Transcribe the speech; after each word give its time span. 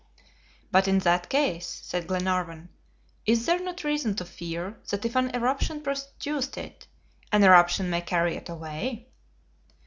"But 0.71 0.87
in 0.87 0.97
that 1.05 1.29
case," 1.29 1.67
said 1.83 2.07
Glenarvan, 2.07 2.69
"is 3.27 3.45
there 3.45 3.59
not 3.59 3.83
reason 3.83 4.15
to 4.15 4.25
fear 4.25 4.79
that 4.89 5.05
if 5.05 5.15
an 5.15 5.29
eruption 5.35 5.79
produced 5.83 6.57
it, 6.57 6.87
an 7.31 7.43
eruption 7.43 7.91
may 7.91 8.01
carry 8.01 8.35
it 8.35 8.49
away?" 8.49 9.09